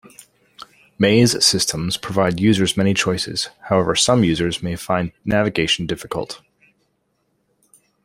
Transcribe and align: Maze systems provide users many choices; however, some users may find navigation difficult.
Maze 0.97 1.45
systems 1.45 1.95
provide 1.95 2.39
users 2.39 2.75
many 2.75 2.91
choices; 2.95 3.49
however, 3.69 3.95
some 3.95 4.23
users 4.23 4.63
may 4.63 4.75
find 4.75 5.11
navigation 5.25 5.85
difficult. 5.85 6.41